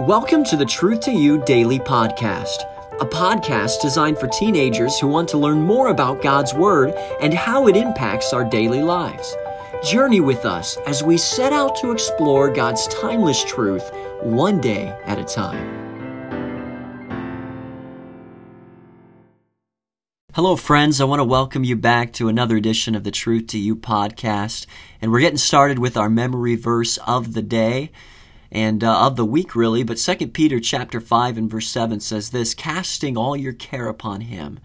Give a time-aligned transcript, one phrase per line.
[0.00, 2.64] Welcome to the Truth to You Daily Podcast,
[3.00, 7.68] a podcast designed for teenagers who want to learn more about God's Word and how
[7.68, 9.36] it impacts our daily lives.
[9.84, 13.90] Journey with us as we set out to explore God's timeless truth
[14.22, 15.82] one day at a time.
[20.34, 21.00] Hello, friends.
[21.00, 24.66] I want to welcome you back to another edition of the Truth to You podcast.
[25.00, 27.90] And we're getting started with our memory verse of the day
[28.52, 32.30] and uh, of the week really but 2 peter chapter 5 and verse 7 says
[32.30, 34.60] this casting all your care upon him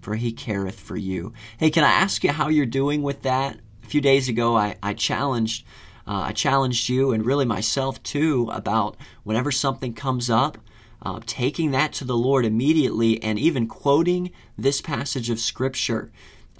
[0.00, 1.32] for he careth for you.
[1.58, 3.58] Hey can i ask you how you're doing with that?
[3.82, 5.66] A few days ago i, I challenged
[6.06, 10.56] uh, i challenged you and really myself too about whenever something comes up
[11.02, 16.12] uh, taking that to the lord immediately and even quoting this passage of scripture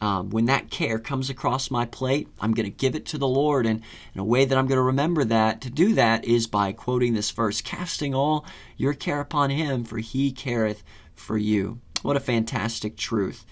[0.02, 3.28] um, when that care comes across my plate, I'm going to give it to the
[3.28, 3.66] Lord.
[3.66, 3.80] And,
[4.12, 7.14] and a way that I'm going to remember that, to do that, is by quoting
[7.14, 8.44] this verse Casting all
[8.76, 10.82] your care upon Him, for He careth
[11.14, 11.78] for you.
[12.02, 13.46] What a fantastic truth.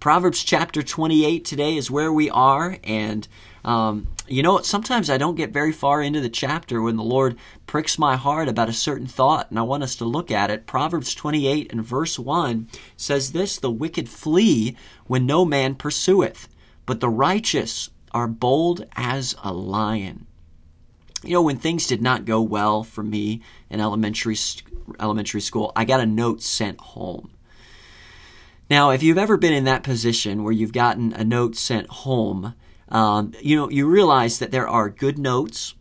[0.00, 2.78] Proverbs chapter 28 today is where we are.
[2.84, 3.26] And
[3.64, 7.36] um, you know, sometimes I don't get very far into the chapter when the Lord
[7.66, 10.66] pricks my heart about a certain thought and I want us to look at it.
[10.66, 16.48] Proverbs 28 and verse 1 says this The wicked flee when no man pursueth,
[16.86, 20.26] but the righteous are bold as a lion.
[21.24, 24.36] You know, when things did not go well for me in elementary
[25.00, 27.30] elementary school, I got a note sent home.
[28.68, 32.54] Now, if you've ever been in that position where you've gotten a note sent home,
[32.88, 35.74] um, you know, you realize that there are good notes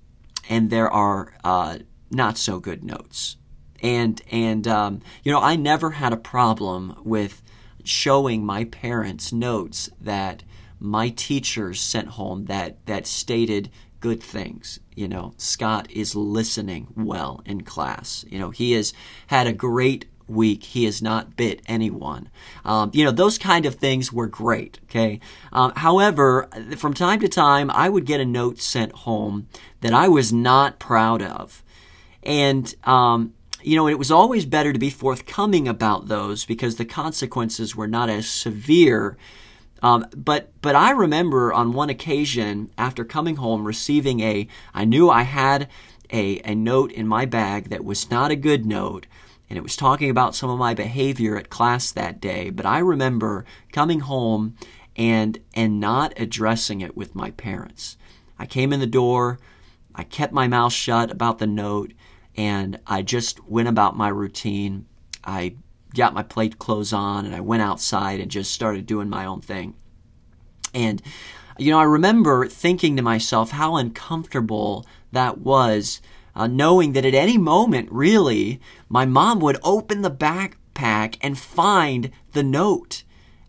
[0.49, 1.79] and there are uh,
[2.11, 3.37] not so good notes.
[3.81, 7.41] And, and um, you know, I never had a problem with
[7.83, 10.43] showing my parents notes that
[10.79, 14.79] my teachers sent home that, that stated good things.
[14.95, 18.25] You know, Scott is listening well in class.
[18.29, 18.93] You know, he has
[19.27, 20.63] had a great week.
[20.63, 22.29] He has not bit anyone.
[22.63, 24.79] Um, you know, those kind of things were great.
[24.85, 25.19] Okay.
[25.51, 26.47] Um, however,
[26.77, 29.47] from time to time, I would get a note sent home
[29.81, 31.63] that I was not proud of.
[32.23, 36.85] And, um, you know, it was always better to be forthcoming about those because the
[36.85, 39.17] consequences were not as severe.
[39.81, 45.09] Um, but but I remember on one occasion after coming home receiving a I knew
[45.09, 45.67] I had
[46.11, 49.05] a, a note in my bag that was not a good note
[49.49, 52.49] and it was talking about some of my behavior at class that day.
[52.49, 54.55] But I remember coming home
[54.95, 57.97] and and not addressing it with my parents.
[58.39, 59.39] I came in the door,
[59.93, 61.93] I kept my mouth shut about the note,
[62.35, 64.87] and I just went about my routine.
[65.23, 65.55] I
[65.93, 69.41] got my plate clothes on and I went outside and just started doing my own
[69.41, 69.75] thing.
[70.73, 71.01] And
[71.57, 76.01] you know, I remember thinking to myself how uncomfortable that was
[76.35, 78.59] uh, knowing that at any moment, really,
[78.89, 83.03] my mom would open the backpack and find the note.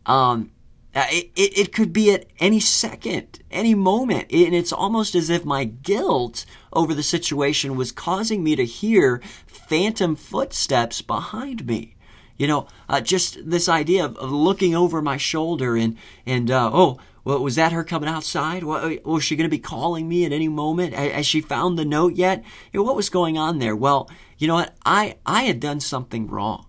[0.07, 0.51] Um,
[0.95, 4.33] uh, it, it, it, could be at any second, any moment.
[4.33, 9.21] And it's almost as if my guilt over the situation was causing me to hear
[9.47, 11.97] phantom footsteps behind me.
[12.39, 16.71] You know, uh, just this idea of, of, looking over my shoulder and, and uh,
[16.73, 18.63] oh, well, was that her coming outside?
[18.63, 20.95] Uh, was she going to be calling me at any moment?
[20.95, 22.45] Has she found the note yet?
[22.73, 23.75] You know, what was going on there?
[23.75, 24.77] Well, you know what?
[24.87, 26.67] I, I had done something wrong.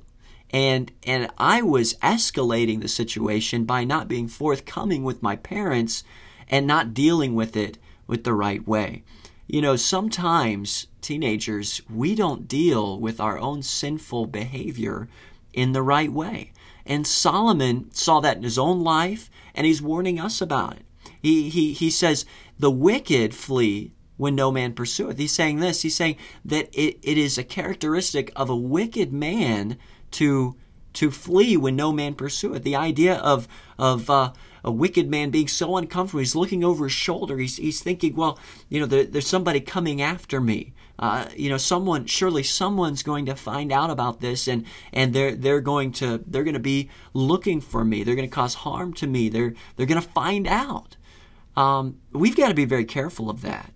[0.49, 6.03] And, and I was escalating the situation by not being forthcoming with my parents
[6.49, 9.03] and not dealing with it with the right way.
[9.45, 15.07] You know, sometimes teenagers, we don't deal with our own sinful behavior
[15.53, 16.51] in the right way.
[16.83, 20.85] And Solomon saw that in his own life, and he's warning us about it.
[21.21, 22.25] He, he, he says,
[22.59, 25.17] The wicked flee when no man pursueth.
[25.17, 25.81] He's saying this.
[25.81, 29.77] He's saying that it, it is a characteristic of a wicked man
[30.11, 30.55] to
[30.97, 32.63] to flee when no man pursueth.
[32.63, 33.47] The idea of
[33.77, 37.37] of uh, a wicked man being so uncomfortable, he's looking over his shoulder.
[37.37, 40.73] He's he's thinking, well, you know, there, there's somebody coming after me.
[40.97, 45.35] Uh, you know, someone surely someone's going to find out about this, and and they're
[45.35, 48.03] they're going to they're going to be looking for me.
[48.03, 49.29] They're going to cause harm to me.
[49.29, 50.97] They're they're going to find out.
[51.55, 53.71] Um, we've got to be very careful of that.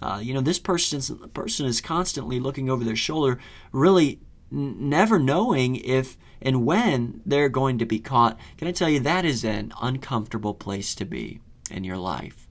[0.00, 3.38] Uh, you know, this person's person is constantly looking over their shoulder,
[3.72, 4.20] really
[4.52, 8.38] never knowing if and when they're going to be caught.
[8.58, 11.40] Can I tell you that is an uncomfortable place to be
[11.70, 12.48] in your life?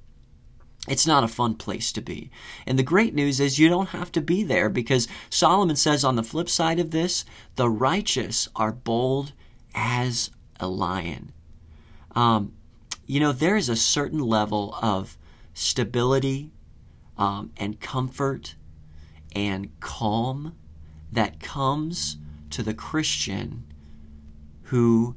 [0.88, 2.31] It's not a fun place to be.
[2.65, 6.15] And the great news is you don't have to be there because Solomon says on
[6.15, 7.24] the flip side of this,
[7.56, 9.33] the righteous are bold
[9.75, 11.33] as a lion.
[12.15, 12.54] Um,
[13.06, 15.18] you know, there is a certain level of
[15.54, 16.51] stability
[17.18, 18.56] um, and comfort
[19.36, 20.56] and calm
[21.11, 22.17] that comes
[22.51, 23.63] to the Christian
[24.63, 25.15] who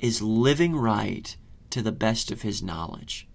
[0.00, 1.36] is living right
[1.70, 3.28] to the best of his knowledge.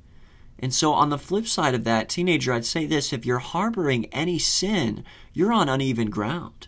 [0.59, 4.05] And so, on the flip side of that, teenager, I'd say this if you're harboring
[4.05, 5.03] any sin,
[5.33, 6.67] you're on uneven ground.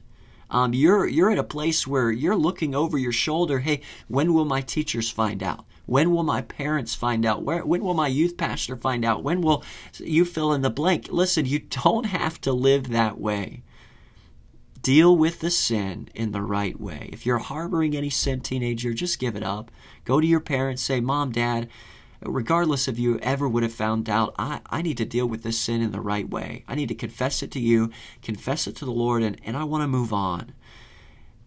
[0.51, 4.45] Um, you're, you're at a place where you're looking over your shoulder hey, when will
[4.45, 5.65] my teachers find out?
[5.85, 7.43] When will my parents find out?
[7.43, 9.23] Where, when will my youth pastor find out?
[9.23, 9.63] When will
[9.97, 11.07] you fill in the blank?
[11.09, 13.63] Listen, you don't have to live that way.
[14.81, 17.09] Deal with the sin in the right way.
[17.11, 19.71] If you're harboring any sin, teenager, just give it up.
[20.05, 21.67] Go to your parents, say, Mom, Dad,
[22.21, 25.59] regardless if you ever would have found out, I, I need to deal with this
[25.59, 26.63] sin in the right way.
[26.67, 27.91] I need to confess it to you,
[28.21, 30.53] confess it to the Lord, and, and I want to move on.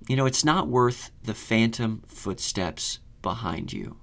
[0.08, 3.96] You know, it's not worth the phantom footsteps behind you.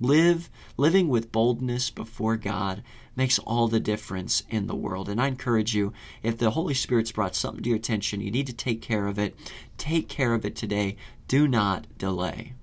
[0.00, 2.82] Live, living with boldness before God
[3.18, 5.08] makes all the difference in the world.
[5.08, 5.92] And I encourage you,
[6.22, 9.18] if the Holy Spirit's brought something to your attention, you need to take care of
[9.18, 9.34] it.
[9.76, 10.96] Take care of it today.
[11.26, 12.54] Do not delay.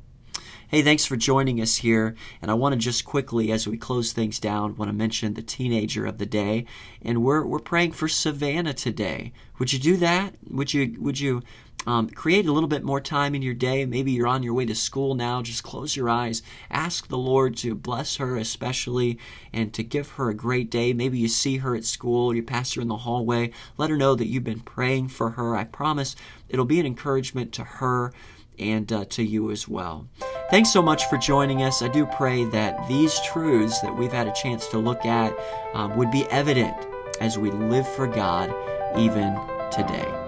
[0.70, 2.16] Hey, thanks for joining us here.
[2.42, 5.44] And I want to just quickly, as we close things down, want to mention the
[5.44, 6.66] teenager of the day.
[7.02, 9.34] And we're, we're praying for Savannah today.
[9.60, 10.36] Would you do that?
[10.50, 11.44] Would you, would you
[11.86, 13.86] um, create a little bit more time in your day?
[13.86, 15.42] Maybe you're on your way to school now.
[15.42, 16.42] Just close your eyes.
[16.70, 19.20] Ask the Lord to bless her, especially,
[19.54, 20.94] and to give her a great day.
[20.94, 23.52] Maybe you see her at school, you pass her in the hallway.
[23.78, 25.56] Let her know that you've been praying for her.
[25.56, 26.16] I promise
[26.50, 28.14] it'll be an encouragement to her
[28.60, 30.08] and uh, to you as well.
[30.50, 31.82] Thanks so much for joining us.
[31.82, 35.38] I do pray that these truths that we've had a chance to look at
[35.74, 36.76] um, would be evident
[37.20, 38.54] as we live for God
[38.98, 39.38] even
[39.72, 40.25] today.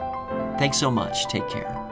[0.58, 1.28] Thanks so much.
[1.28, 1.87] Take care.